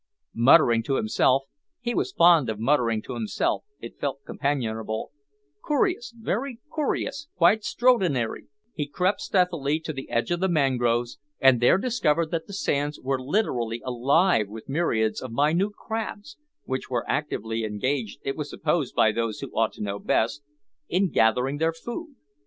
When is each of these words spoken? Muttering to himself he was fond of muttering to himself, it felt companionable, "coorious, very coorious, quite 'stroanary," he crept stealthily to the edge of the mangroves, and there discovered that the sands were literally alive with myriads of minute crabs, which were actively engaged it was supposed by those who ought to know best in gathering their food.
Muttering 0.33 0.81
to 0.81 0.95
himself 0.95 1.43
he 1.79 1.93
was 1.93 2.11
fond 2.11 2.49
of 2.49 2.59
muttering 2.59 3.03
to 3.03 3.13
himself, 3.13 3.65
it 3.79 3.99
felt 3.99 4.25
companionable, 4.25 5.11
"coorious, 5.63 6.11
very 6.19 6.59
coorious, 6.75 7.27
quite 7.35 7.63
'stroanary," 7.63 8.47
he 8.73 8.87
crept 8.87 9.21
stealthily 9.21 9.79
to 9.81 9.93
the 9.93 10.09
edge 10.09 10.31
of 10.31 10.39
the 10.39 10.49
mangroves, 10.49 11.19
and 11.39 11.59
there 11.61 11.77
discovered 11.77 12.31
that 12.31 12.47
the 12.47 12.53
sands 12.53 12.99
were 12.99 13.21
literally 13.21 13.79
alive 13.85 14.47
with 14.49 14.67
myriads 14.67 15.21
of 15.21 15.31
minute 15.31 15.73
crabs, 15.75 16.35
which 16.63 16.89
were 16.89 17.07
actively 17.07 17.63
engaged 17.63 18.17
it 18.23 18.35
was 18.35 18.49
supposed 18.49 18.95
by 18.95 19.11
those 19.11 19.39
who 19.41 19.51
ought 19.51 19.73
to 19.73 19.83
know 19.83 19.99
best 19.99 20.41
in 20.89 21.11
gathering 21.11 21.59
their 21.59 21.73
food. 21.73 22.15